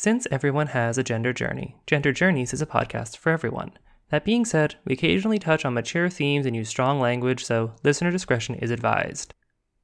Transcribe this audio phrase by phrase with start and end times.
[0.00, 3.72] Since everyone has a gender journey, Gender Journeys is a podcast for everyone.
[4.10, 8.12] That being said, we occasionally touch on mature themes and use strong language, so listener
[8.12, 9.34] discretion is advised.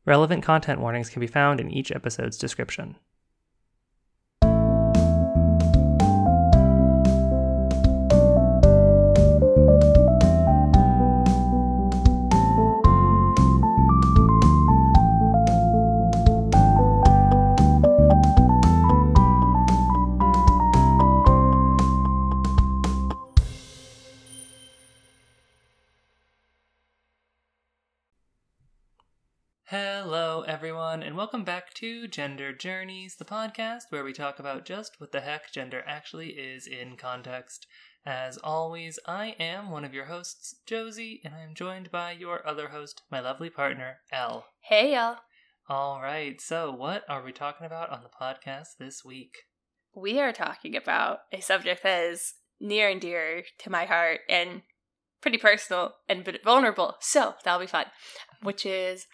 [0.06, 2.94] Relevant content warnings can be found in each episode's description.
[31.24, 35.50] Welcome back to Gender Journeys, the podcast where we talk about just what the heck
[35.50, 37.66] gender actually is in context.
[38.04, 42.46] As always, I am one of your hosts, Josie, and I am joined by your
[42.46, 44.44] other host, my lovely partner, Elle.
[44.68, 45.16] Hey, y'all.
[45.66, 49.34] All right, so what are we talking about on the podcast this week?
[49.94, 54.60] We are talking about a subject that is near and dear to my heart and
[55.22, 57.86] pretty personal and vulnerable, so that'll be fun,
[58.42, 59.06] which is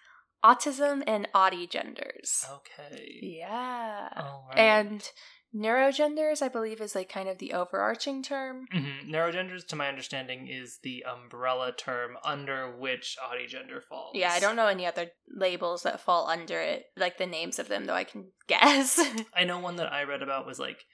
[0.45, 2.45] autism and autigenders.
[2.51, 3.19] Okay.
[3.23, 4.09] Yeah.
[4.17, 4.59] All right.
[4.59, 5.11] And
[5.55, 8.67] neurogenders, I believe, is like kind of the overarching term.
[8.73, 14.13] hmm Neurogenders, to my understanding, is the umbrella term under which autigender falls.
[14.15, 17.69] Yeah, I don't know any other labels that fall under it, like the names of
[17.69, 19.01] them, though I can guess.
[19.35, 20.85] I know one that I read about was like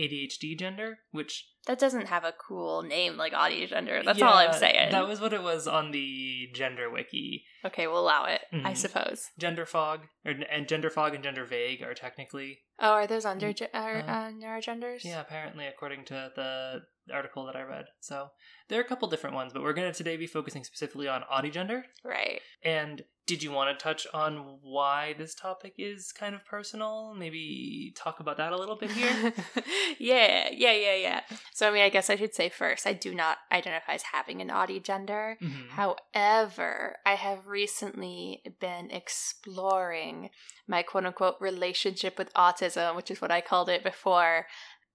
[0.00, 4.02] ADHD gender, which that doesn't have a cool name like autigender.
[4.04, 4.92] That's all I'm saying.
[4.92, 7.44] That was what it was on the gender wiki.
[7.64, 8.76] okay, we'll allow it, I Mhm.
[8.76, 9.28] suppose.
[9.38, 13.48] Gender fog, or, and gender fog and gender vague are technically Oh, are those under
[13.52, 15.04] Mm, are, uh, uh, neurogenders?
[15.04, 17.84] yeah, apparently according to the article that I read.
[18.00, 18.30] So
[18.68, 21.22] there are a couple different ones, but we're going to today be focusing specifically on
[21.50, 21.84] gender.
[22.02, 22.40] Right.
[22.62, 27.14] And did you want to touch on why this topic is kind of personal?
[27.16, 29.32] Maybe talk about that a little bit here.
[30.00, 31.20] yeah, yeah, yeah, yeah.
[31.52, 34.40] So, I mean, I guess I should say first, I do not identify as having
[34.40, 35.36] an autigender.
[35.40, 35.68] Mhm.
[35.70, 40.30] However, I have recently been exploring
[40.66, 44.46] my quote unquote relationship with autism, which is what I called it before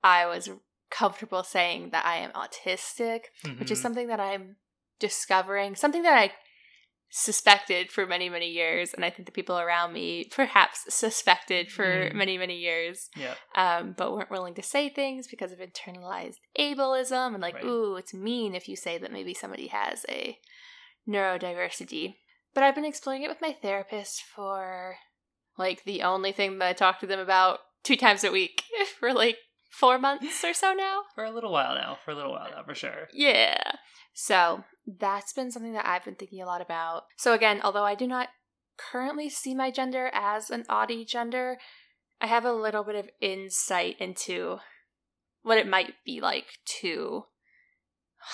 [0.04, 0.50] I was
[0.90, 3.22] comfortable saying that I am autistic,
[3.60, 3.82] which is Mhm.
[3.82, 4.58] something that I'm
[5.00, 6.34] discovering, something that I
[7.10, 8.94] suspected for many, many years.
[8.94, 12.14] And I think the people around me perhaps suspected for Mm.
[12.14, 13.36] many, many years Yeah.
[13.56, 17.64] um, but weren't willing to say things because of internalized ableism and like, Right.
[17.66, 20.38] ooh, it's mean if you say that maybe somebody has a
[21.08, 22.16] neurodiversity.
[22.54, 24.98] But I've been exploring it with my therapist for
[25.58, 28.64] like the only thing that I talk to them about two times a week
[29.00, 29.38] for like
[29.80, 31.02] four months or so now.
[31.14, 31.98] For a little while now.
[32.06, 33.08] For a little while now, for sure.
[33.14, 33.62] Yeah.
[34.14, 37.04] So that's been something that I've been thinking a lot about.
[37.18, 38.30] So again, although I do not
[38.78, 41.56] currently see my gender as an autigender,
[42.22, 44.60] I have a little bit of insight into
[45.42, 46.48] what it might be like
[46.82, 47.26] to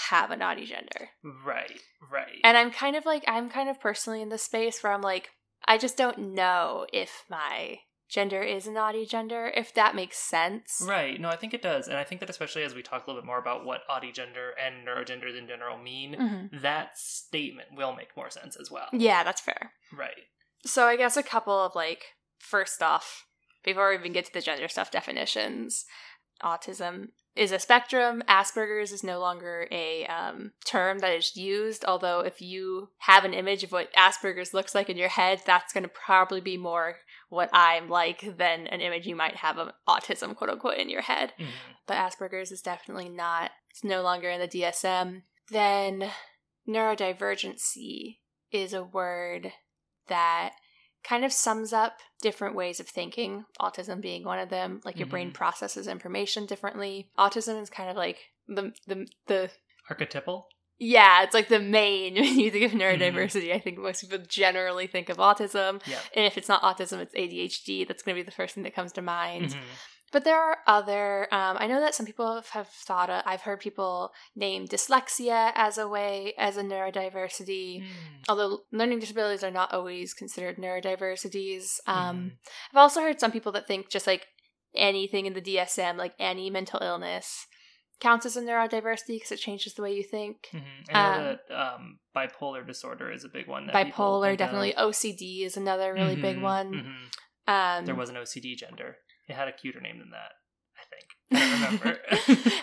[0.10, 1.08] have an autigender.
[1.24, 1.82] Right.
[2.12, 2.40] Right.
[2.44, 5.32] And I'm kind of like I'm kind of personally in the space where I'm like
[5.66, 7.80] I just don't know if my
[8.12, 10.84] gender is an autigender, if that makes sense.
[10.86, 11.20] Right.
[11.20, 11.88] No, I think it does.
[11.88, 13.82] And I think that especially as we talk a little bit more about what
[14.14, 16.62] gender and neurogenders in general mean, Mhm.
[16.62, 18.90] that statement will make more sense as well.
[18.92, 19.74] Yeah, that's fair.
[19.94, 20.28] Right.
[20.66, 23.26] So I guess a couple of like first off,
[23.64, 25.86] before we even get to the gender stuff definitions,
[26.44, 28.22] autism is a spectrum.
[28.28, 31.86] Asperger's is no longer a um, term that is used.
[31.86, 35.72] Although if you have an image of what Asperger's looks like in your head, that's
[35.72, 36.98] going to probably be more
[37.30, 41.02] what I'm like than an image you might have of autism, quote unquote, in your
[41.04, 41.48] head Mhm.
[41.88, 43.52] but Asperger's is definitely not.
[43.70, 45.24] It's no longer in the DSM.
[45.50, 46.12] Then
[46.68, 48.18] neurodivergency
[48.52, 49.54] is a word
[50.08, 50.54] that
[51.04, 54.82] kind of sums up different ways of thinking, autism being one of them.
[54.86, 55.34] Like your brain Mhm.
[55.34, 57.10] processes information differently.
[57.18, 59.52] Autism is kind of like the the the
[59.90, 60.48] Archetypal?
[60.78, 63.54] yeah, it's like the main when you think of neurodiversity.
[63.54, 65.82] I think most people generally think of autism.
[65.88, 66.00] Yeah.
[66.16, 67.88] And if it's not autism, it's ADHD.
[67.88, 69.50] That's going to be the first thing that comes to mind.
[69.52, 69.58] Mhm.
[70.12, 71.28] But there are other.
[71.34, 73.10] Um, I know that some people have thought.
[73.10, 77.82] Of, I've heard people name dyslexia as a way as a neurodiversity.
[77.84, 77.88] Mm.
[78.28, 81.80] Although learning disabilities are not always considered neurodiversities.
[81.88, 82.32] Um, Mhm.
[82.72, 84.28] I've also heard some people that think just like
[84.76, 87.48] anything in the DSM, like any mental illness,
[88.00, 90.50] counts as a neurodiversity because it changes the way you think.
[90.52, 90.64] Mhm.
[90.90, 93.68] I know Um, that um, bipolar disorder is a big one.
[93.68, 94.38] That Bipolar, think of.
[94.40, 94.74] definitely.
[94.74, 96.74] OCD is another really big Mhm, one.
[96.74, 97.52] mhm.
[97.80, 98.98] Um, There was an OCD gender.
[99.32, 100.34] It had a cuter name than that,
[100.78, 101.08] I think.
[101.34, 102.00] I don't remember.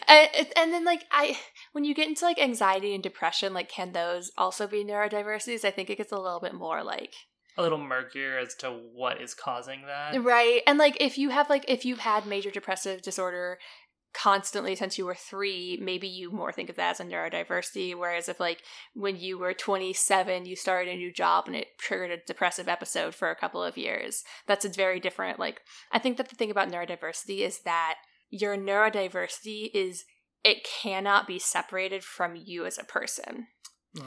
[0.09, 1.39] and, it- and then like i
[1.73, 5.71] when you get into like anxiety and depression like can those also be neurodiversities i
[5.71, 7.15] think it gets a little bit more like
[7.57, 10.23] a little murkier as to what is causing that.
[10.23, 10.61] Right.
[10.67, 13.59] And like if you have like if you've had major depressive disorder
[14.15, 18.29] constantly since you were 3, maybe you more think of that as a neurodiversity whereas
[18.29, 18.63] if like
[18.95, 23.15] when you were 27 you started a new job and it triggered a depressive episode
[23.15, 24.25] for a couple of years.
[24.47, 25.61] That's a very different like
[25.93, 27.97] I think that the thing about neurodiversity is that
[28.31, 30.05] your neurodiversity is
[30.45, 33.49] it cannot be separated from you as a person.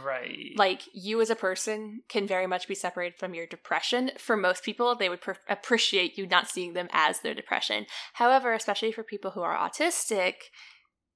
[0.04, 0.52] Right.
[0.56, 4.12] Like you as a person can very much be separated from your depression.
[4.18, 7.86] For most people, they would pr- appreciate you not seeing them as their depression.
[8.14, 10.36] However, especially for people who are autistic,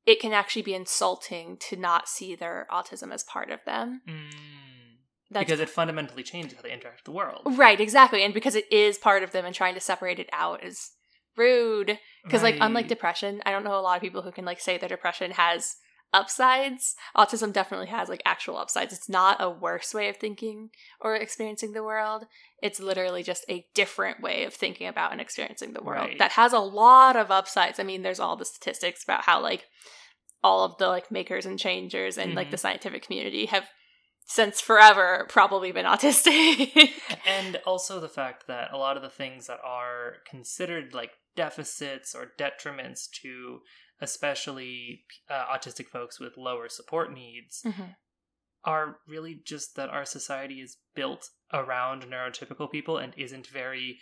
[0.06, 4.02] it can actually be insulting to not see their autism as part of them.
[4.08, 4.30] Mm.
[5.32, 7.42] because it fundamentally changes how they interact with the world.
[7.46, 8.24] Right, exactly.
[8.24, 10.92] And because it is part of them and trying to separate it out is
[11.36, 12.00] rude.
[12.24, 12.54] Because Right.
[12.56, 14.88] like unlike depression, I don't know a lot of people who can like say their
[14.90, 15.76] depression has
[16.16, 16.96] upsides.
[17.16, 18.94] Autism definitely has like actual upsides.
[18.94, 20.70] It's not a worse way of thinking
[21.02, 22.26] or experiencing the world.
[22.62, 26.20] It's literally just a different way of thinking about and experiencing the world Right.
[26.20, 27.80] that has a lot of upsides.
[27.80, 29.66] I mean, there's all the statistics about how like
[30.44, 32.52] all of the like makers and changers and like Mhm.
[32.52, 33.68] the scientific community have
[34.28, 36.92] since forever probably been autistic.
[37.26, 42.16] and also the fact that a lot of the things that are considered like deficits
[42.16, 43.60] or detriments to
[44.02, 47.96] especially uh, autistic folks with lower support needs Mhm.
[48.64, 54.00] are really just that our society is built around neurotypical people and isn't very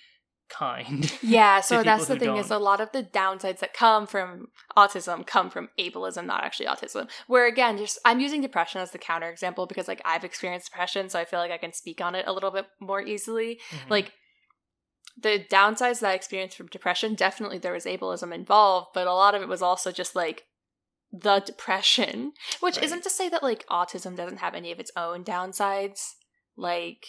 [0.50, 1.12] kind.
[1.24, 4.48] Yeah, so that's the thing is a lot of the downsides that come from
[4.78, 7.10] autism come from ableism, not actually autism.
[7.28, 11.18] Where again, just I'm using depression as the counterexample because like I've experienced depression, so
[11.20, 13.60] I feel like I can speak on it a little bit more easily.
[13.72, 13.90] Mhm.
[13.90, 14.14] Like
[15.18, 19.36] the downsides that I experienced from depression, definitely there was ableism involved, but a lot
[19.36, 20.46] of it was also just like
[21.12, 22.86] the depression, which Right.
[22.86, 26.14] isn't to say that like autism doesn't have any of its own downsides.
[26.58, 27.06] Like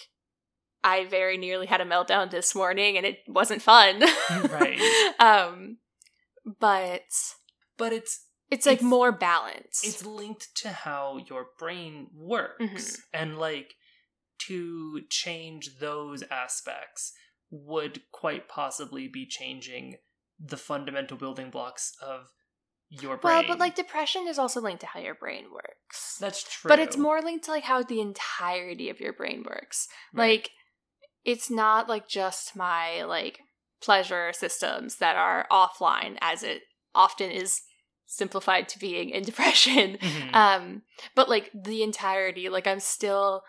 [0.82, 4.00] I very nearly had a meltdown this morning and it wasn't fun.
[4.30, 4.78] Right.
[5.18, 5.78] Um
[6.60, 7.02] but
[7.78, 9.86] but it's it's like It's- more balanced.
[9.86, 13.00] it's linked to how your brain works Mhm.
[13.14, 13.74] and like
[14.46, 17.12] to change those aspects
[17.54, 19.96] would quite possibly be changing
[20.40, 22.32] the fundamental building blocks of
[22.88, 26.16] your brain well, but like depression is also linked to how your brain works.
[26.20, 29.88] that's true But it's more linked to like how the entirety of your brain works.
[30.12, 30.40] Right.
[30.40, 30.50] Like
[31.24, 33.40] it's not like just my like
[33.80, 36.62] pleasure systems that are offline as it
[36.94, 37.62] often is
[38.06, 39.98] simplified to being in depression.
[40.00, 40.34] Mhm.
[40.34, 40.82] Um
[41.14, 43.42] but like the entirety like I'm still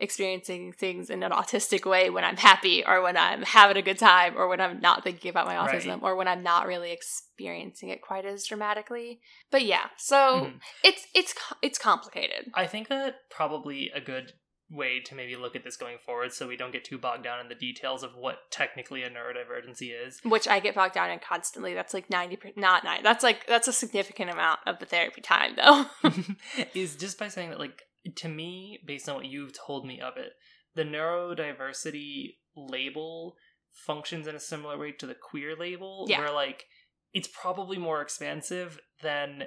[0.00, 3.98] experiencing things in an autistic way when I'm happy or when I'm having a good
[3.98, 6.02] time or when I'm not thinking about my autism Right.
[6.02, 9.20] or when I'm not really experiencing it quite as dramatically.
[9.50, 10.60] But yeah, so Mhm.
[10.82, 12.50] it's it's it's complicated.
[12.54, 14.32] I think that probably a good
[14.72, 17.40] way to maybe look at this going forward so we don't get too bogged down
[17.40, 20.20] in the details of what technically a neurodivergency is.
[20.24, 21.74] Which I get bogged down in constantly.
[21.74, 23.02] That's like ninety, not nine.
[23.02, 25.86] That's like that's a significant amount of the therapy time, though.
[26.74, 27.82] is just by saying that like
[28.16, 30.32] to me based on what you've told me of it
[30.74, 33.36] the neurodiversity label
[33.72, 36.18] functions in a similar way to the queer label Yeah.
[36.20, 36.64] where like
[37.12, 39.44] it's probably more expansive than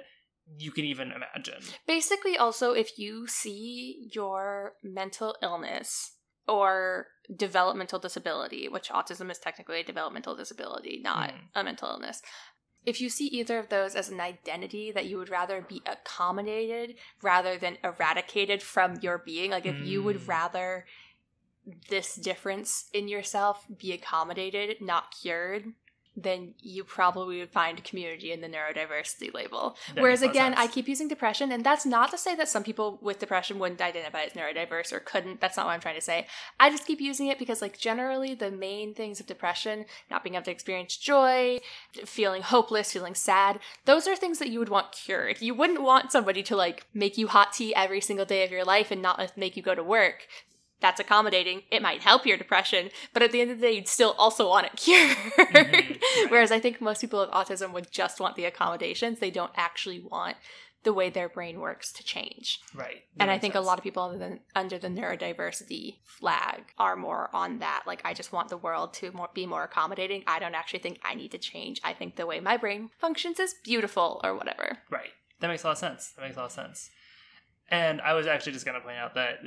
[0.58, 6.16] you can even imagine Basically, also, if you see your mental illness
[6.46, 11.40] or developmental disability, which autism is technically a developmental disability, not Mm.
[11.54, 12.20] a mental illness.
[12.84, 16.96] If you see either of those as an identity that you would rather be accommodated
[17.22, 20.28] rather than eradicated from your being, like if you would Mm.
[20.28, 20.86] rather
[21.88, 25.72] this difference in yourself be accommodated, not cured,
[26.16, 29.76] then you probably would find community in the neurodiversity label.
[29.94, 32.18] That Whereas makes a lot of again, I keep using depression, and that's not to
[32.18, 35.40] say that some people with depression wouldn't identify as neurodiverse or couldn't.
[35.40, 36.26] That's not what I'm trying to say.
[36.60, 40.34] I just keep using it because, like, generally the main things of depression, not being
[40.34, 41.60] able to experience joy,
[42.04, 45.40] feeling hopeless, feeling sad, those are things that you would want cured.
[45.40, 48.64] You wouldn't want somebody to like make you hot tea every single day of your
[48.64, 50.26] life and not make you go to work.
[50.84, 51.62] That's accommodating.
[51.70, 54.50] It might help your depression, but at the end of the day, you'd still also
[54.50, 55.16] want it cured.
[55.16, 56.02] Mhm, right.
[56.28, 59.18] Whereas I think most people with autism would just want the accommodations.
[59.18, 60.36] They don't actually want
[60.82, 62.60] the way their brain works to change.
[62.74, 66.64] right That and I think a lot of people under the, under the neurodiversity flag
[66.78, 67.84] are more on that.
[67.86, 70.22] Like, I just want the world to more, be more accommodating.
[70.26, 71.80] I don't actually think I need to change.
[71.82, 74.80] I think the way my brain functions is beautiful or whatever.
[74.90, 75.12] Right.
[75.40, 76.10] That makes a lot of sense.
[76.10, 76.90] That makes a lot of sense.
[77.70, 79.38] And I was actually just going to point out that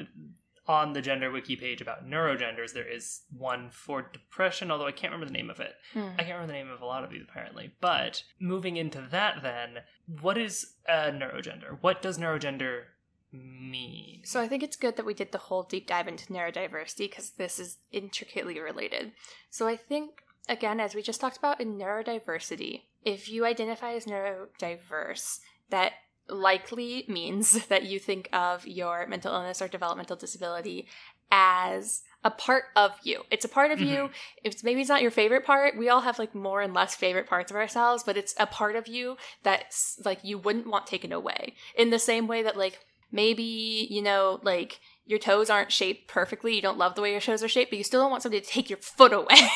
[0.68, 5.14] on the gender wiki page about neurogenders, there is one for depression, although I can't
[5.14, 5.76] remember the name of it.
[5.94, 6.10] Hmm.
[6.18, 7.74] I can't remember the name of a lot of these apparently.
[7.80, 9.84] But moving into that, then,
[10.22, 11.78] what is a neurogender?
[11.82, 12.84] What does neurogender
[13.32, 14.22] mean?
[14.26, 17.32] So I think it's good that we did the whole deep dive into neurodiversity because
[17.32, 19.14] this is intricately related.
[19.50, 24.06] So I think again, as we just talked about in neurodiversity, if you identify as
[24.06, 25.94] neurodiverse, that
[26.30, 30.88] likely means that you think of your mental illness or developmental disability
[31.32, 33.24] as a part of you.
[33.30, 33.90] It's a part of mm-hmm.
[33.90, 34.10] you.
[34.44, 35.78] It's maybe it's not your favorite part.
[35.78, 38.76] We all have like more and less favorite parts of ourselves, but it's a part
[38.76, 41.56] of you that's like you wouldn't want taken away.
[41.76, 42.80] In the same way that like
[43.12, 46.54] maybe, you know, like your toes aren't shaped perfectly.
[46.54, 48.42] You don't love the way your toes are shaped, but you still don't want somebody
[48.42, 49.36] to take your foot away.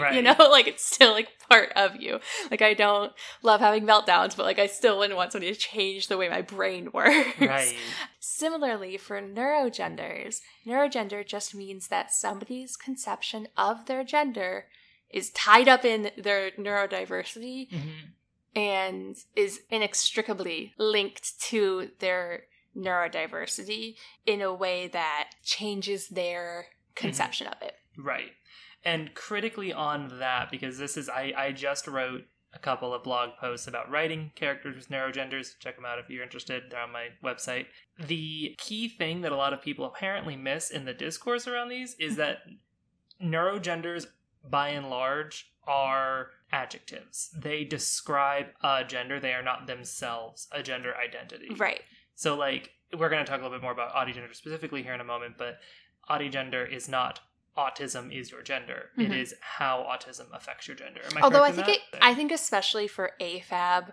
[0.00, 0.14] Right.
[0.14, 2.20] you know, like it's still like part of you.
[2.50, 3.12] Like I don't
[3.42, 6.42] love having meltdowns, but like I still wouldn't want somebody to change the way my
[6.42, 7.40] brain works.
[7.40, 7.74] Right.
[8.20, 14.66] Similarly, for neurogenders, neurogender just means that somebody's conception of their gender
[15.10, 18.58] is tied up in their neurodiversity mm-hmm.
[18.58, 22.44] and is inextricably linked to their
[22.76, 23.96] neurodiversity
[24.26, 27.62] in a way that changes their conception mm-hmm.
[27.62, 27.74] of it.
[27.96, 28.32] Right.
[28.84, 32.22] And critically on that, because this is, I, I just wrote
[32.52, 35.58] a couple of blog posts about writing characters with neurogenders.
[35.58, 36.64] Check them out if you're interested.
[36.70, 37.66] They're on my website.
[37.98, 41.94] The key thing that a lot of people apparently miss in the discourse around these
[41.94, 42.38] is that
[43.22, 44.06] neurogenders,
[44.48, 47.30] by and large, are adjectives.
[47.36, 51.54] They describe a gender, they are not themselves a gender identity.
[51.56, 51.82] Right.
[52.20, 55.00] So, like, we're going to talk a little bit more about autigender specifically here in
[55.00, 55.58] a moment, but
[56.10, 57.20] autigender is not
[57.56, 58.90] autism is your gender.
[58.98, 59.10] Mm-hmm.
[59.10, 61.00] It is how autism affects your gender.
[61.22, 63.92] Although I think it, I think especially for AFAB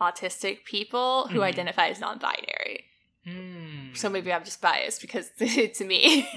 [0.00, 1.44] autistic people who mm-hmm.
[1.44, 2.86] identify as non-binary.
[3.24, 3.96] Mm.
[3.96, 6.22] So maybe I'm just biased because it's me.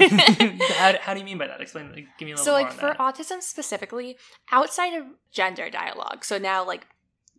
[0.76, 1.60] how, how, do you mean by that?
[1.60, 1.92] Explain.
[2.20, 2.46] Give me a little.
[2.46, 3.00] So, like for that.
[3.00, 4.16] autism specifically,
[4.52, 6.86] outside of gender dialogue, so now like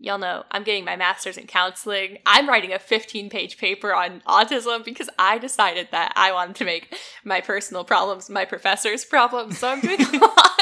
[0.02, 2.18] y'all know I'm getting my master's in counseling.
[2.26, 6.64] I'm writing a 15 page paper on autism because I decided that I wanted to
[6.64, 6.94] make
[7.24, 9.58] my personal problems my professor's problems.
[9.58, 10.60] So I'm doing a lot.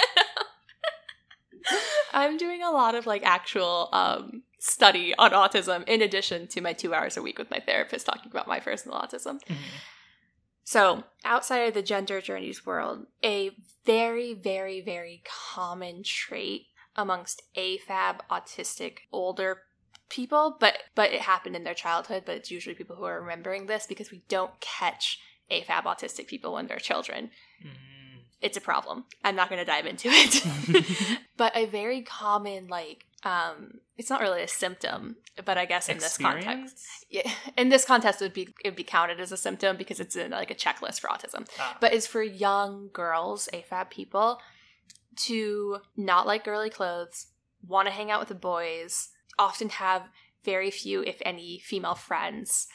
[2.13, 6.75] I'm doing a lot of like actual um, study on autism in addition to my
[6.75, 9.41] two hours a week with my therapist talking about my personal autism.
[9.45, 9.55] Mm-hmm.
[10.65, 13.51] So, outside of the gender journeys world, a
[13.87, 16.67] very, very, very common trait
[16.97, 19.63] amongst AFAB autistic older
[20.11, 23.67] people, but but it happened in their childhood, but it's usually people who are remembering
[23.67, 25.21] this because we don't catch
[25.51, 27.31] AFAB autistic people when they're children.
[27.65, 27.71] Mm.
[28.43, 29.05] It's a problem.
[29.23, 31.19] I'm not going to dive into it.
[31.37, 35.97] but a very common like um it's not really a symptom, but I guess in
[35.97, 36.45] Experience?
[36.45, 36.87] this context.
[37.11, 40.01] Yeah, in this context it would be it would be counted as a symptom because
[40.01, 41.47] it's in like a checklist for autism.
[41.59, 41.77] Ah.
[41.81, 44.41] But it's for young girls, AFAB people
[45.17, 47.27] to not like girly clothes,
[47.67, 50.09] want to hang out with the boys, often have
[50.45, 52.67] very few, if any, female friends,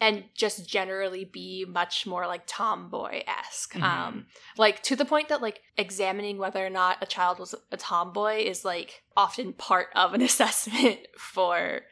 [0.00, 3.74] and just generally be much more like tomboy esque.
[3.74, 3.84] Mm-hmm.
[3.84, 7.76] Um, like to the point that like examining whether or not a child was a
[7.76, 11.82] tomboy is like often part of an assessment for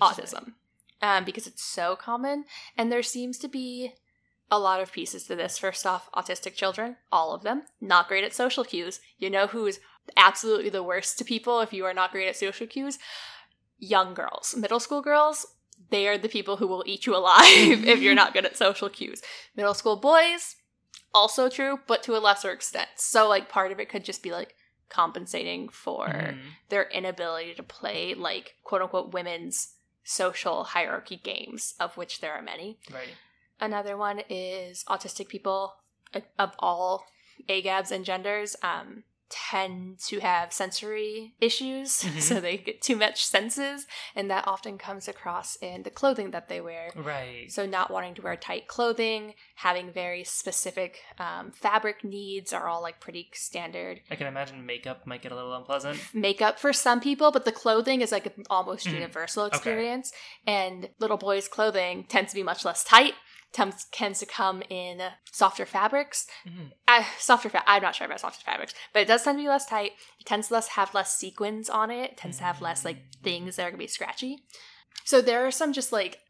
[0.00, 0.52] autism.
[1.00, 2.44] Um, because it's so common,
[2.76, 3.92] and there seems to be
[4.50, 5.58] a lot of pieces to this.
[5.58, 9.00] First off, autistic children, all of them, not great at social cues.
[9.18, 9.80] You know who's
[10.16, 12.98] absolutely the worst to people if you are not great at social cues?
[13.78, 15.46] Young girls, middle school girls,
[15.90, 17.44] they are the people who will eat you alive
[17.86, 19.22] if you're not good at social cues.
[19.56, 20.56] Middle school boys,
[21.14, 22.88] also true, but to a lesser extent.
[22.96, 24.54] So, like, part of it could just be like
[24.88, 26.38] compensating for mm.
[26.70, 29.74] their inability to play, like, quote unquote, women's
[30.04, 32.78] social hierarchy games, of which there are many.
[32.92, 33.08] Right.
[33.60, 35.74] Another one is autistic people
[36.38, 37.04] of all
[37.48, 42.18] AGABs and genders um, tend to have sensory issues, mm-hmm.
[42.18, 46.48] so they get too much senses, and that often comes across in the clothing that
[46.48, 46.90] they wear.
[46.96, 47.50] Right.
[47.50, 52.82] So, not wanting to wear tight clothing, having very specific um, fabric needs are all
[52.82, 54.00] like pretty standard.
[54.10, 56.00] I can imagine makeup might get a little unpleasant.
[56.14, 58.94] Makeup for some people, but the clothing is like an almost mm.
[58.94, 60.12] universal experience,
[60.44, 60.54] okay.
[60.54, 63.14] and little boys' clothing tends to be much less tight
[63.52, 65.00] tends, tends to come in
[65.32, 66.26] softer fabrics.
[66.46, 66.66] Mm-hmm.
[66.86, 69.48] Uh, softer fa- I'm not sure about softer fabrics, but it does tend to be
[69.48, 69.92] less tight.
[70.20, 72.12] It tends to less have less sequins on it.
[72.12, 72.44] it tends mm-hmm.
[72.44, 74.44] to have less like things that are gonna be scratchy.
[75.04, 76.20] So there are some just like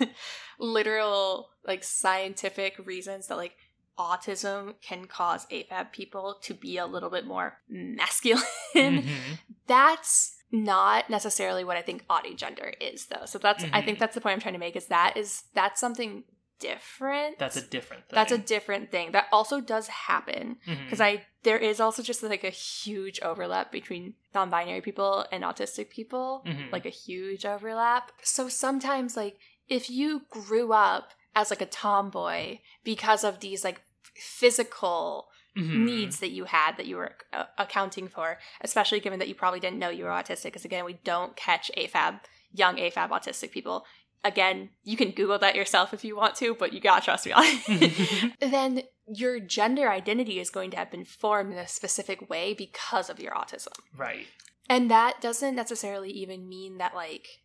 [0.58, 3.56] literal like scientific reasons that like
[3.98, 8.42] autism can cause AFAB people to be a little bit more masculine.
[8.74, 9.34] Mm-hmm.
[9.66, 12.04] That's not necessarily what I think
[12.36, 13.26] gender is though.
[13.26, 13.74] So that's mm-hmm.
[13.74, 14.00] I think mm-hmm.
[14.00, 16.22] that's the point I'm trying to make is that is that's something
[16.58, 17.38] different.
[17.38, 18.14] That's a different thing.
[18.14, 19.12] That's a different thing.
[19.12, 21.02] That also does happen because mm-hmm.
[21.02, 26.42] I there is also just like a huge overlap between non-binary people and autistic people,
[26.46, 26.72] mm-hmm.
[26.72, 28.12] like a huge overlap.
[28.22, 33.82] So sometimes like if you grew up as like a tomboy because of these like
[34.14, 35.86] physical Mhm.
[35.86, 39.60] needs that you had that you were uh, accounting for, especially given that you probably
[39.60, 40.44] didn't know you were autistic.
[40.44, 42.20] Because again, we don't catch AFAB,
[42.52, 43.86] young AFAB autistic people.
[44.24, 47.32] Again, you can Google that yourself if you want to, but you gotta trust me
[47.32, 48.32] on it.
[48.40, 53.08] then your gender identity is going to have been formed in a specific way because
[53.08, 53.72] of your autism.
[53.96, 54.26] right.
[54.68, 57.42] And that doesn't necessarily even mean that like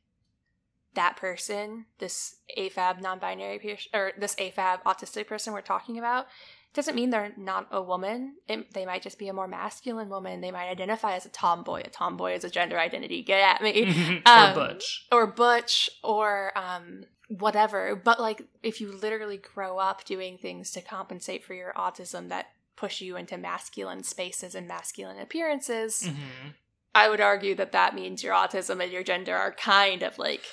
[0.95, 6.25] that person, this AFAB non-binary person or this AFAB autistic person we're talking about,
[6.73, 8.35] doesn't mean they're not a woman.
[8.47, 10.39] It, they might just be a more masculine woman.
[10.41, 11.81] They might identify as a tomboy.
[11.85, 13.21] A tomboy is a gender identity.
[13.23, 14.21] Get at me.
[14.25, 15.07] or Um, butch.
[15.11, 17.95] Or butch or um whatever.
[17.95, 22.47] But like if you literally grow up doing things to compensate for your autism that
[22.75, 26.53] push you into masculine spaces and masculine appearances, Mhm.
[26.95, 30.43] I would argue that that means your autism and your gender are kind of like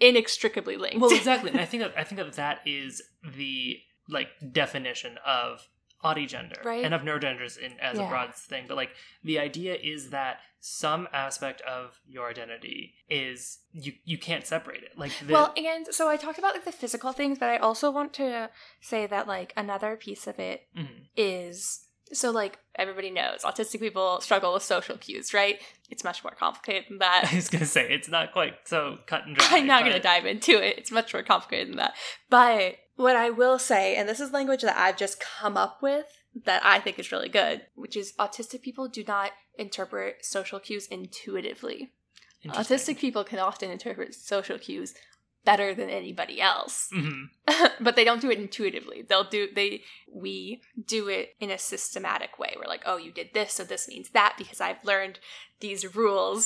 [0.00, 0.98] inextricably linked.
[1.00, 3.02] Well, exactly, and I think that I think that that is
[3.36, 5.68] the like definition of
[6.26, 6.84] gender Right.
[6.84, 8.66] and of neurogenders in as a broad thing.
[8.68, 8.90] But like
[9.24, 14.96] the idea is that some aspect of your identity is you you can't separate it.
[14.96, 17.90] Like the, well, and so I talked about like the physical things, but I also
[17.90, 18.50] want to
[18.80, 21.06] say that like another piece of it Mhm.
[21.16, 25.60] is so like everybody knows autistic people struggle with social cues, right?
[25.90, 27.28] It's much more complicated than that.
[27.32, 29.46] I was gonna say it's not quite so cut and dry.
[29.50, 30.78] I'm not going to dive into it.
[30.78, 31.94] It's much more complicated than that.
[32.30, 36.06] But what I will say, and this is language that I've just come up with
[36.44, 40.86] that I think is really good, which is autistic people do not interpret social cues
[40.86, 41.92] intuitively.
[42.46, 44.94] Autistic people can often interpret social cues
[45.50, 46.76] better than anybody else.
[46.98, 47.22] Mhm.
[47.86, 48.98] but they don't do it intuitively.
[49.08, 49.70] They'll do they
[50.24, 50.32] we
[50.96, 52.52] do it in a systematic way.
[52.56, 55.16] We're like, "Oh, you did this, so this means that because I've learned
[55.64, 56.42] these rules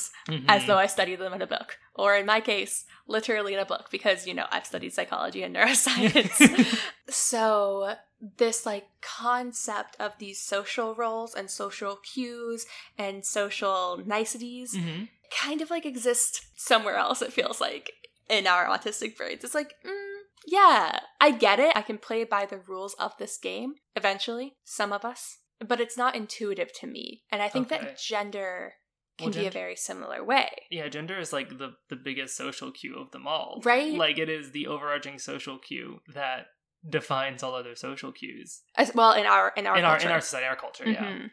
[0.54, 0.66] as Mhm.
[0.66, 1.70] though I studied them in a book."
[2.02, 2.74] Or in my case,
[3.16, 6.36] literally in a book because, you know, I've studied psychology and neuroscience.
[7.08, 7.94] so
[8.38, 12.60] this like concept of these social roles and social cues
[12.96, 15.08] and social niceties Mhm.
[15.44, 17.86] kind of like exist somewhere else it feels like
[18.32, 22.46] in our autistic brains it's like mm, yeah i get it i can play by
[22.46, 27.22] the rules of this game eventually some of us but it's not intuitive to me
[27.30, 27.78] and i think Okay.
[27.84, 28.72] that gender
[29.18, 32.72] can Well, be a very similar way Yeah, gender is like the the biggest social
[32.72, 33.60] cue of them all.
[33.62, 33.92] Right?
[34.04, 36.46] Like it is the overarching social cue that
[36.88, 40.20] defines all other social cues As, well in our in our in our in our
[40.22, 40.88] society, our culture.
[40.90, 41.04] Yeah.
[41.04, 41.30] Mhm.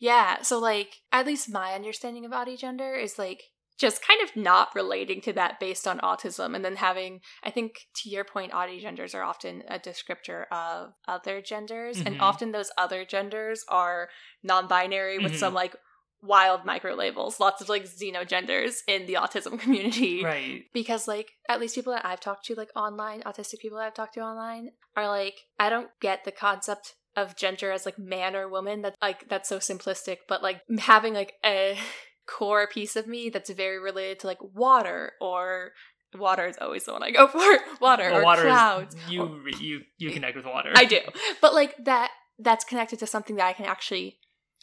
[0.00, 3.42] yeah so like at least my understanding of autigender is like
[3.78, 7.86] just kind of not relating to that based on autism and then having i think
[7.94, 12.20] to your point autigenders are often a descriptor of other genders and Mhm.
[12.22, 14.08] often those other genders are
[14.42, 15.38] non-binary with Mhm.
[15.38, 15.76] some like
[16.20, 20.64] wild micro labels lots of like xenogenders in the autism community Right.
[20.72, 24.14] because like at least people that I've talked to like online autistic people I've talked
[24.14, 28.48] to online are like I don't get the concept of gender as like man or
[28.48, 31.78] woman that like that's so simplistic but like having like a
[32.28, 35.72] core piece of me that's very related to like water or
[36.18, 37.40] water is always the one I go for
[37.80, 40.72] water Well, or water clouds is you or- you you connect with water.
[40.74, 41.00] I do
[41.40, 44.18] but like that that's connected to something that I can actually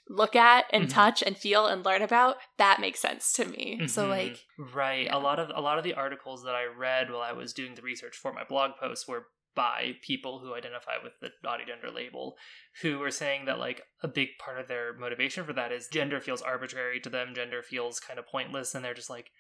[0.08, 0.94] look at and Mhm.
[0.94, 4.10] touch and feel and learn about that makes sense to me so Mhm.
[4.10, 5.18] like right yeah.
[5.18, 7.74] a lot of a lot of the articles that i read while i was doing
[7.74, 12.36] the research for my blog posts were by people who identify with the autigender label
[12.82, 16.20] who are saying that like a big part of their motivation for that is gender
[16.20, 19.32] feels arbitrary to them gender feels kind of pointless and they're just like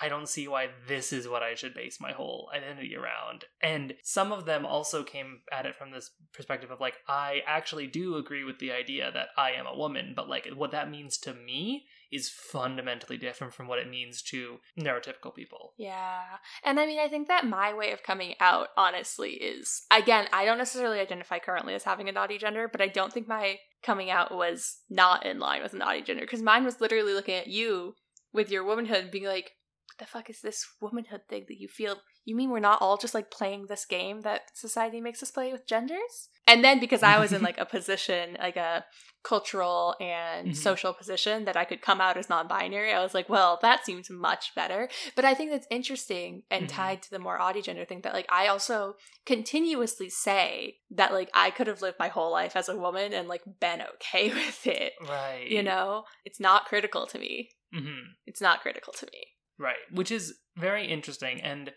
[0.00, 3.44] I don't see why this is what I should base my whole identity around.
[3.62, 7.86] And some of them also came at it from this perspective of like, I actually
[7.86, 11.18] do agree with the idea that I am a woman, but like what that means
[11.18, 15.74] to me is fundamentally different from what it means to neurotypical people.
[15.78, 16.22] Yeah.
[16.64, 20.44] And I mean, I think that my way of coming out, honestly, is again, I
[20.44, 24.34] don't necessarily identify currently as having an autigender, but I don't think my coming out
[24.34, 27.94] was not in line with an autigender because mine was literally looking at you
[28.32, 29.52] with your womanhood being like,
[30.00, 31.96] the fuck is this womanhood thing that you feel?
[32.24, 35.52] You mean we're not all just like playing this game that society makes us play
[35.52, 36.28] with genders?
[36.48, 38.84] And then because I was in like a position, like a
[39.22, 40.56] cultural and Mhm.
[40.56, 43.84] social position that I could come out as non binary, I was like, well, that
[43.86, 44.88] seems much better.
[45.14, 46.68] But I think that's interesting and Mhm.
[46.70, 51.50] tied to the more autigender thing that like I also continuously say that like I
[51.50, 54.92] could have lived my whole life as a woman and like been okay with it.
[55.00, 55.46] Right.
[55.48, 57.50] You know, it's not critical to me.
[57.72, 59.22] hmm It's not critical to me.
[59.60, 59.76] Right.
[59.92, 61.40] Which is very interesting.
[61.42, 61.72] And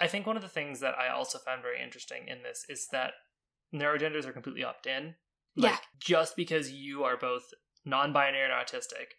[0.00, 2.88] I think one of the things that I also found very interesting in this is
[2.90, 3.12] that
[3.74, 5.14] neurogenders are completely opt in.
[5.56, 5.78] Like, Yeah.
[6.00, 7.44] just because you are both
[7.84, 9.12] non binary and autistic,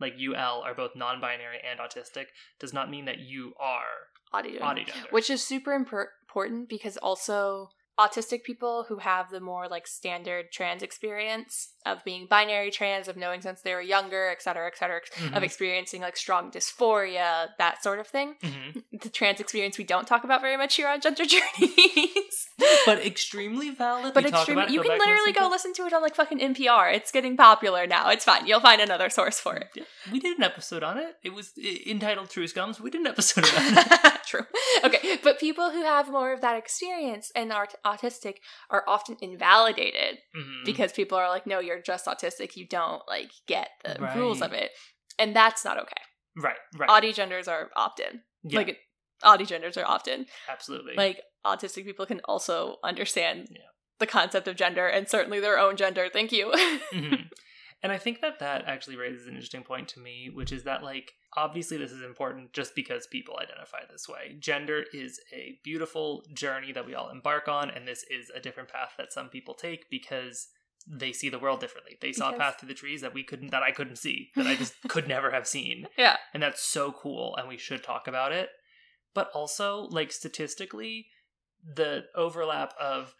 [0.00, 2.26] like you, Elle, are both non binary and autistic,
[2.60, 4.60] does not mean that you are autigender.
[4.62, 5.08] audi gender.
[5.10, 10.50] Which is super impor- important because also autistic people who have the more like standard
[10.52, 14.76] trans experience of being binary trans, of knowing since they were younger, et cetera, et
[14.76, 15.36] cetera, Mhm.
[15.36, 18.36] of experiencing like strong dysphoria, that sort of thing.
[18.42, 18.82] Mhm.
[19.04, 22.48] The trans experience we don't talk about very much here on Gender Journeys.
[22.86, 24.14] but extremely valid.
[24.14, 26.92] but extremely, you can literally go listen to it on like fucking NPR.
[26.94, 28.08] It's getting popular now.
[28.10, 28.46] It's fine.
[28.46, 29.68] You'll find another source for it.
[29.74, 31.16] Yeah, we did an episode on it.
[31.22, 31.52] It was
[31.86, 34.20] entitled "True Scums." We did an episode about it.
[34.26, 34.46] True.
[34.84, 38.36] Okay, but people who have more of that experience and are autistic
[38.70, 40.64] are often invalidated Mhm.
[40.64, 42.56] because people are like, "No, you're just autistic.
[42.56, 44.72] You don't like get the rules of it,"
[45.18, 46.02] and that's not okay.
[46.36, 48.22] right, right, Autigenders are opt-in.
[48.42, 48.80] yeah, Like,
[49.22, 50.26] Autigenders are opt-in.
[50.48, 50.94] absolutely.
[50.94, 53.62] Like, autistic people can also understand Yeah.
[54.00, 56.08] the concept of gender and certainly their own gender.
[56.08, 56.50] Thank you.
[56.92, 57.30] Mhm.
[57.84, 60.82] And I think that that actually raises an interesting point to me, which is that,
[60.82, 64.36] like, obviously this is important just because people identify this way.
[64.38, 68.70] Gender is a beautiful journey that we all embark on, and this is a different
[68.70, 70.48] path that some people take because
[70.90, 71.98] they see the world differently.
[72.00, 74.46] They saw a path through the trees that we couldn't, that I couldn't see, that
[74.46, 75.86] I just could never have seen.
[75.98, 76.16] yeah.
[76.32, 78.48] And that's so cool, and we should talk about it.
[79.12, 81.08] But also, like, statistically,
[81.62, 83.14] the overlap of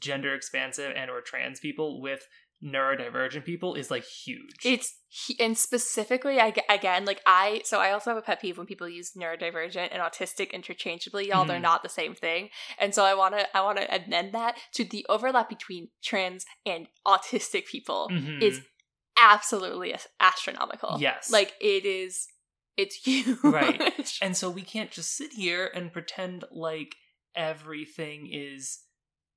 [0.00, 2.26] gender expansive and or trans people with
[2.62, 4.56] neurodivergent people is like huge.
[4.64, 4.94] It's
[5.40, 8.88] and specifically, I again like I so I also have a pet peeve when people
[8.88, 11.28] use neurodivergent and autistic interchangeably.
[11.28, 11.62] Y'all, they're Mhm.
[11.62, 14.84] not the same thing, and so I want to I want to amend that to
[14.84, 18.42] the overlap between trans and autistic people Mhm.
[18.42, 18.60] is
[19.16, 20.96] absolutely astronomical.
[21.00, 22.28] yes, like it is.
[22.76, 23.38] It's huge.
[23.42, 24.12] Right.
[24.22, 26.94] and so we can't just sit here and pretend like
[27.34, 28.80] everything is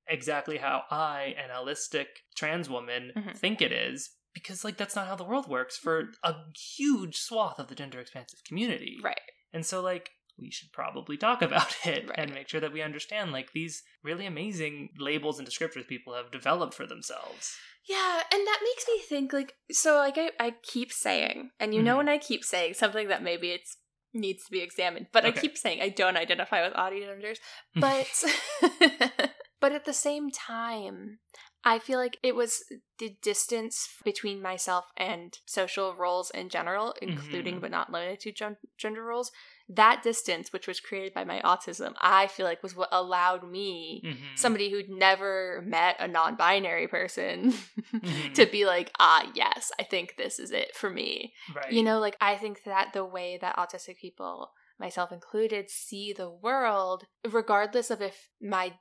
[0.08, 3.36] exactly how I, an allistic trans woman, Mhm.
[3.36, 4.10] think it is.
[4.34, 6.34] Because like that's not how the world works for a
[6.76, 8.98] huge swath of the gender expansive community.
[9.02, 9.20] right.
[9.52, 12.18] And so, like, we should probably talk about it Right.
[12.18, 16.30] and make sure that we understand, like, these really amazing labels and descriptors people have
[16.30, 17.54] developed for themselves.
[17.84, 21.82] Yeah, and that makes me think like so like I, I keep saying, and you
[21.82, 21.98] know Mhm.
[21.98, 23.76] when I keep saying something that maybe it's
[24.14, 27.38] needs to be examined, but I keep saying I don't identify with autigenders.
[27.74, 28.06] But
[29.62, 31.20] but at the same time,
[31.64, 32.64] I feel like it was
[32.98, 37.60] the distance between myself and social roles in general, including Mhm.
[37.60, 39.30] but not limited to gen- gender roles.
[39.68, 44.02] That distance, which was created by my autism, I feel like was what allowed me
[44.04, 44.36] Mhm.
[44.36, 48.34] somebody who'd never met a non-binary person Mhm.
[48.34, 51.72] to be like ah yes i think this is it for me right.
[51.72, 56.28] you know like i think that the way that autistic people myself included see the
[56.30, 58.72] world regardless of if my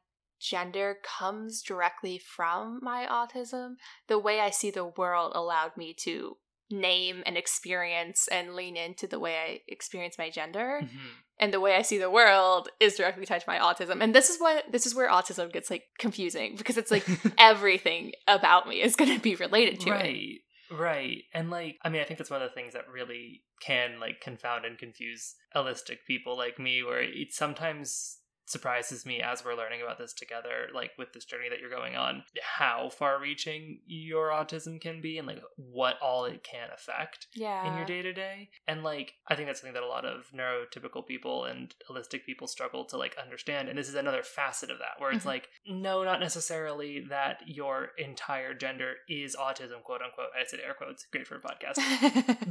[0.41, 3.75] gender comes directly from my autism
[4.08, 6.36] the way i see the world allowed me to
[6.69, 11.10] name and experience and lean into the way i experience my gender Mhm.
[11.38, 14.01] and the way I see the world is directly tied to my autism.
[14.04, 17.04] And this is what this is where autism gets like confusing because it's like
[17.39, 19.91] everything about me is going to be related to it.
[19.91, 20.38] right.
[20.69, 21.23] Right.
[21.34, 24.21] And, like, I mean, I think that's one of the things that really can, like,
[24.21, 28.19] confound and confuse allistic people like me, where it sometimes
[28.51, 31.95] surprises me as we're learning about this together, like with this journey that you're going
[31.95, 32.23] on,
[32.57, 37.27] how far reaching your autism can be and like what all it can affect.
[37.33, 37.67] Yeah.
[37.71, 38.49] in your day to day.
[38.67, 42.47] And like, I think that's something that a lot of neurotypical people and allistic people
[42.47, 43.69] struggle to like understand.
[43.69, 45.27] And this is another facet of that where it's Mhm.
[45.27, 50.29] like, no, not necessarily that your entire gender is autism, quote unquote.
[50.39, 51.77] I said air quotes, great for a podcast.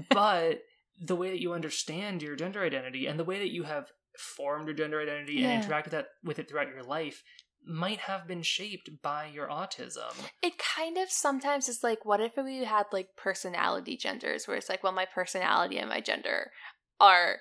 [0.11, 0.63] but
[1.03, 4.67] the way that you understand your gender identity and the way that you have formed
[4.67, 5.51] your gender identity Yeah.
[5.51, 7.23] and interacted that with it throughout your life
[7.67, 10.13] might have been shaped by your autism.
[10.43, 14.69] it kind of sometimes is like, what if we had like personality genders where it's
[14.71, 16.51] like, well, my personality and my gender
[16.99, 17.37] are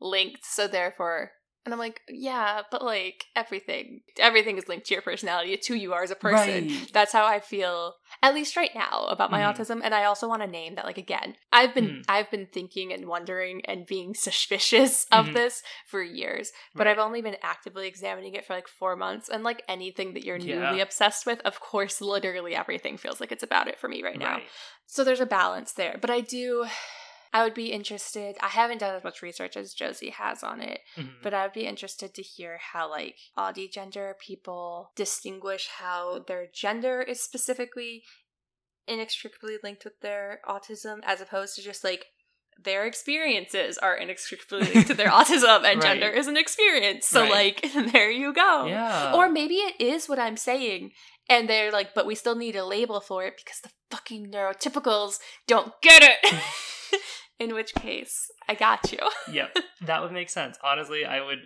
[0.00, 1.32] linked, so therefore.
[1.68, 5.52] And I'm like, yeah, but like everything, everything is linked to your personality.
[5.52, 6.64] It's who you are as a person.
[6.64, 6.90] Right.
[6.94, 9.54] That's how I feel, at least right now, about my Mhm.
[9.54, 9.80] autism.
[9.84, 12.04] And I also want to name that, like, again, I've been, Mhm.
[12.08, 15.32] I've been thinking and wondering and being suspicious of Mhm.
[15.34, 16.92] this for years, but Right.
[16.92, 19.28] I've only been actively examining it for like four months.
[19.28, 20.70] And like anything that you're Yeah.
[20.70, 24.18] newly obsessed with, of course, literally everything feels like it's about it for me right
[24.18, 24.40] now.
[24.86, 25.98] So there's a balance there.
[26.00, 26.66] But I do,
[27.32, 28.36] I would be interested.
[28.40, 31.22] I haven't done as much research as Josie has on it, Mhm.
[31.22, 37.02] but I would be interested to hear how like autigender people distinguish how their gender
[37.02, 38.04] is specifically
[38.86, 42.06] inextricably linked with their autism, as opposed to just like
[42.60, 45.82] their experiences are inextricably linked to their autism, and Right.
[45.82, 47.06] gender is an experience.
[47.06, 47.30] So Right.
[47.62, 48.66] like there you go.
[48.66, 49.14] yeah.
[49.14, 50.92] Or maybe it is what I'm saying,
[51.28, 55.18] and they're like, but we still need a label for it because the fucking neurotypicals
[55.46, 56.34] don't get it.
[57.38, 58.98] In which case, I got you.
[59.32, 60.58] yep, that would make sense.
[60.62, 61.38] Honestly, I would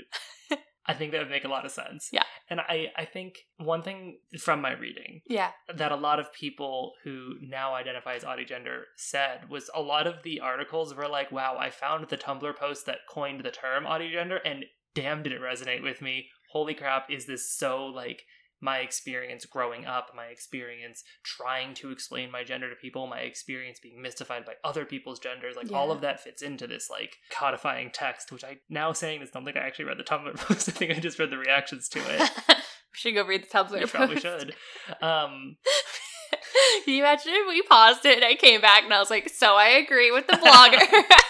[0.86, 2.08] I think that would make a lot of sense.
[2.12, 2.24] Yeah.
[2.50, 5.52] And I, I think one thing from my reading Yeah.
[5.72, 10.22] that a lot of people who now identify as autigender said was a lot of
[10.24, 14.38] the articles were like, wow, I found the Tumblr post that coined the term gender,
[14.44, 16.28] and damn did it resonate with me.
[16.50, 18.22] Holy crap, is this so like
[18.62, 23.80] my experience growing up, my experience trying to explain my gender to people, my experience
[23.80, 27.90] being mystified by other people's genders, like all of that fits into this like codifying
[27.92, 30.68] text, which I now saying this don't think I actually read the Tumblr post.
[30.68, 32.30] I think I just read the reactions to it.
[32.48, 32.54] we
[32.92, 33.78] should go read the Tumblr.
[33.78, 34.54] You probably should.
[35.02, 35.56] Um
[36.84, 39.28] Can you imagine if we paused it and I came back and I was like,
[39.28, 41.28] so I agree with the blogger.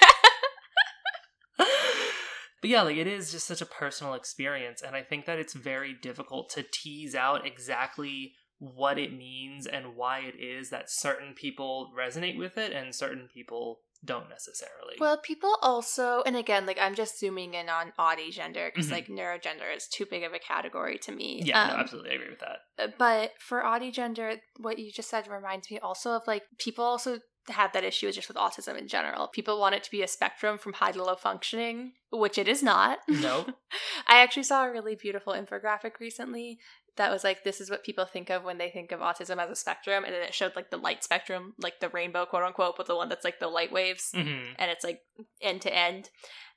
[2.62, 5.52] But yeah, like it is just such a personal experience, and I think that it's
[5.52, 11.34] very difficult to tease out exactly what it means and why it is that certain
[11.34, 14.94] people resonate with it and certain people don't necessarily.
[15.00, 18.92] well, people also, and again, like I'm just zooming in on autigender because Mhm.
[18.92, 21.40] like neurogender is too big of a category to me.
[21.44, 22.98] yeah, no, Um, absolutely, I agree with that.
[22.98, 27.18] But for autigender, what you just said reminds me also of like people also
[27.48, 29.26] have that issue is just with autism in general.
[29.26, 32.62] People want it to be a spectrum from high to low functioning, which it is
[32.62, 32.98] not.
[33.08, 33.50] Nope.
[34.06, 36.58] I actually saw a really beautiful infographic recently
[36.96, 39.50] that was like, this is what people think of when they think of autism as
[39.50, 40.04] a spectrum.
[40.04, 42.96] And then it showed like the light spectrum, like the rainbow, quote unquote, but the
[42.96, 45.00] one that's like the light waves hmm and it's like
[45.40, 46.10] end to end.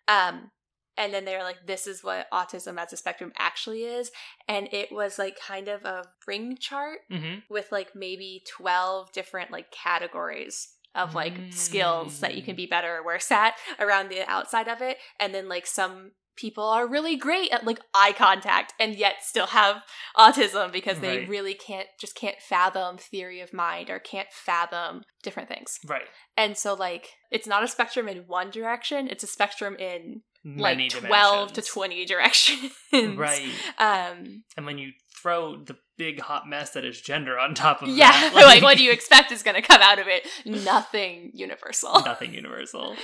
[0.08, 0.52] Um,
[0.98, 4.12] and then they're like, this is what autism as a spectrum actually is.
[4.48, 9.52] And it was like kind of a ring chart hmm with like maybe 12 different
[9.52, 12.58] like categories of like skills that you can mm.
[12.58, 14.98] be better or worse at around the outside of it.
[15.20, 19.48] And then like some people are really great at like eye contact and yet still
[19.48, 19.84] have
[20.18, 21.30] autism because they Right.
[21.30, 25.80] really can't just can't fathom theory of mind or can't fathom different things.
[25.86, 26.08] Right.
[26.36, 30.78] And so like it's not a spectrum in one direction, it's a spectrum in like
[30.78, 32.72] Many 12 to 20 directions.
[32.94, 33.50] Right.
[33.80, 37.88] Um And when you throw the big hot mess that is gender on top of
[37.90, 40.28] yeah, that, like, what do you expect is going to come out of it?
[40.46, 42.02] Nothing universal.
[42.02, 42.96] nothing universal.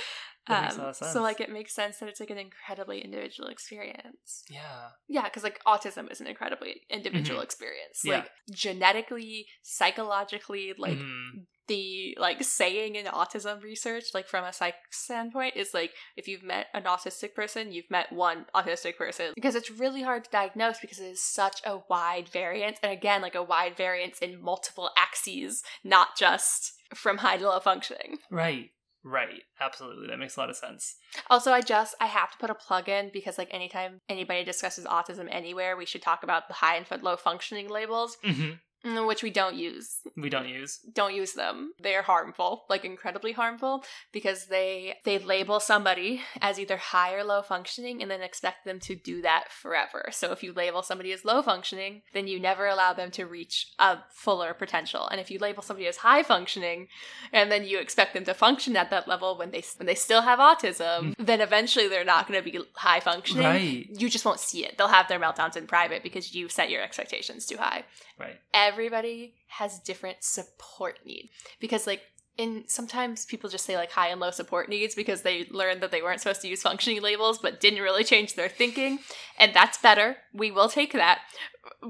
[0.48, 1.12] That makes a lot of sense.
[1.12, 4.44] So like it makes sense that it's like an incredibly individual experience.
[4.50, 4.88] yeah.
[5.08, 7.44] Yeah, because like autism is an incredibly individual Mhm.
[7.44, 8.00] experience.
[8.04, 8.14] Yeah.
[8.18, 11.46] Like genetically, psychologically, like Mhm.
[11.72, 16.42] The like saying in autism research, like from a psych standpoint, is like if you've
[16.42, 19.32] met an autistic person, you've met one autistic person.
[19.34, 22.78] Because it's really hard to diagnose because it is such a wide variance.
[22.82, 27.60] And again, like a wide variance in multiple axes, not just from high to low
[27.60, 28.18] functioning.
[28.30, 28.70] Right.
[29.04, 29.42] Right.
[29.60, 30.06] Absolutely.
[30.08, 30.96] That makes a lot of sense.
[31.28, 34.84] Also, I just I have to put a plug in because like anytime anybody discusses
[34.84, 39.06] autism anywhere, we should talk about the high and low functioning labels, hmm mm, Mm,
[39.06, 40.00] which we don't use.
[40.16, 40.80] We don't use.
[40.92, 41.72] Don't use them.
[41.80, 47.22] They are harmful, like incredibly harmful, because they they label somebody as either high or
[47.22, 50.08] low functioning and then expect them to do that forever.
[50.10, 53.68] So if you label somebody as low functioning, then you never allow them to reach
[53.78, 55.06] a fuller potential.
[55.06, 56.88] And if you label somebody as high functioning
[57.32, 60.22] and then you expect them to function at that level when they when they still
[60.22, 61.14] have autism, mm.
[61.18, 63.44] then eventually they're not going to be high functioning.
[63.44, 63.88] Right.
[63.90, 64.76] You just won't see it.
[64.76, 67.84] They'll have their meltdowns in private because you set your expectations too high
[68.22, 68.38] Right.
[68.72, 71.30] Everybody has different support need.
[71.60, 72.02] Because like
[72.38, 75.90] in sometimes people just say like high and low support needs because they learned that
[75.90, 78.98] they weren't supposed to use functioning labels but didn't really change their thinking
[79.38, 80.16] and that's better.
[80.32, 81.20] We will take that.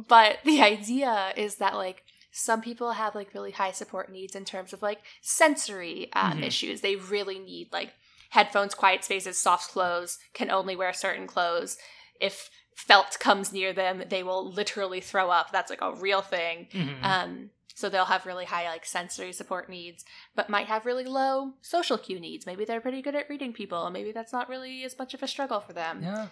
[0.08, 4.44] But the idea is that like some people have like really high support needs in
[4.44, 6.46] terms of like sensory um, Mhm.
[6.46, 6.80] issues.
[6.80, 7.92] They really need like
[8.30, 11.76] headphones quiet spaces soft clothes can only wear certain clothes.
[12.20, 16.66] If felt comes near them they will literally throw up that's like a real thing
[16.72, 17.02] Mhm.
[17.04, 20.04] um, so they'll have really high like sensory support needs,
[20.34, 22.44] but might have really low social cue needs.
[22.44, 25.22] Maybe they're pretty good at reading people, and maybe that's not really as much of
[25.22, 26.02] a struggle for them.
[26.02, 26.28] yeah.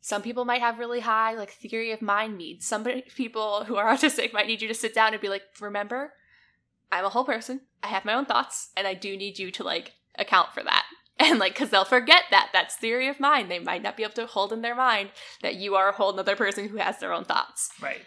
[0.00, 2.64] Some people might have really high like theory of mind needs.
[2.64, 2.84] Some
[3.16, 6.14] people who are autistic might need you to sit down and be like, "Remember,
[6.92, 7.62] I'm a whole person.
[7.82, 10.84] I have my own thoughts, and I do need you to like account for that."
[11.24, 13.50] And like, because they'll forget that that's theory of mind.
[13.50, 15.10] They might not be able to hold in their mind
[15.42, 17.70] that you are a whole other person who has their own thoughts.
[17.80, 18.02] Right.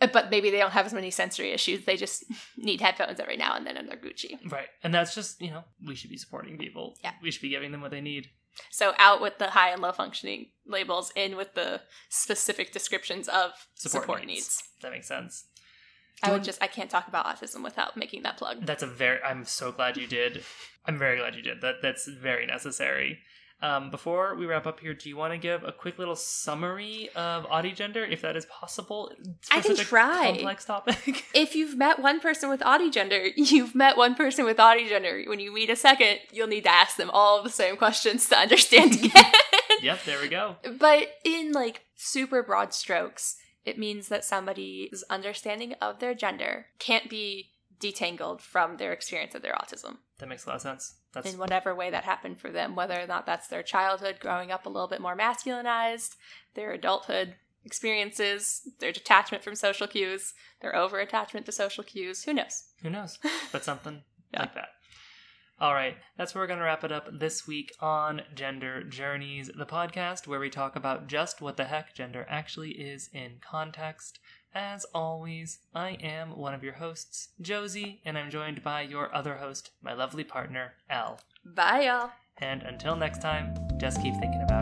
[0.00, 1.84] Uh, but maybe they don't have as many sensory issues.
[1.84, 2.24] They just
[2.56, 4.38] need headphones every now and then and they're Gucci.
[4.50, 4.68] Right.
[4.82, 6.96] And that's just, you know, we should be supporting people.
[7.02, 7.12] Yeah.
[7.22, 8.28] We should be giving them what they need.
[8.70, 13.52] So out with the high and low functioning labels, in with the specific descriptions of
[13.74, 14.62] support, needs.
[14.80, 15.44] That makes sense.
[16.22, 18.64] I would just I can't talk about autism without making that plug.
[18.64, 19.22] That's a very.
[19.22, 20.42] I'm so glad you did.
[20.86, 21.60] I'm very glad you did.
[21.60, 23.18] That that's very necessary.
[23.62, 27.08] Um, before we wrap up here, do you want to give a quick little summary
[27.16, 29.10] of Autigender, if that is possible?
[29.50, 30.32] I can such a try.
[30.32, 31.24] Complex topic.
[31.34, 35.26] If you've met one person with Autigender, you've met one person with Autigender.
[35.26, 38.36] When you meet a second, you'll need to ask them all the same questions to
[38.36, 39.32] understand again.
[39.80, 40.56] yep, there we go.
[40.78, 47.10] But in like super broad strokes, it means that somebody's understanding of their gender can't
[47.10, 50.94] be detangled from their experience of their autism That makes a lot of sense.
[51.12, 54.50] That's in whatever way that happened for them, whether or not that's their childhood growing
[54.50, 56.16] up a little bit more masculinized,
[56.54, 62.24] their adulthood experiences, their detachment from social cues, their over attachment to social cues.
[62.24, 62.64] Who knows?
[62.82, 63.18] who knows,
[63.52, 64.02] but something
[64.32, 64.40] Yeah.
[64.40, 64.68] like that.
[65.58, 69.50] All right, that's where we're going to wrap it up this week on Gender Journeys,
[69.56, 74.18] the podcast where we talk about just what the heck gender actually is in context.
[74.54, 79.36] As always, I am one of your hosts, Josie, and I'm joined by your other
[79.36, 81.20] host, my lovely partner, Elle.
[81.42, 82.10] Bye, y'all.
[82.38, 84.55] And until next time, just keep thinking about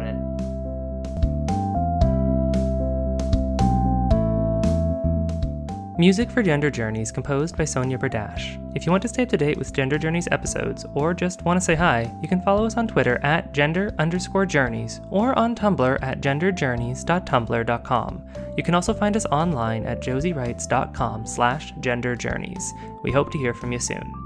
[5.97, 8.61] Music for Gender Journeys composed by Sonia Berdash.
[8.75, 11.57] If you want to stay up to date with Gender Journeys episodes or just want
[11.57, 15.55] to say hi, you can follow us on Twitter at gender underscore journeys or on
[15.55, 18.25] Tumblr at genderjourneys.tumblr.com.
[18.57, 22.65] You can also find us online at josiewrites.com slash genderjourneys.
[23.05, 24.24] We hope to hear from you soon.